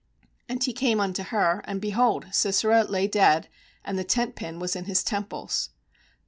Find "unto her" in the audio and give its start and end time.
0.99-1.61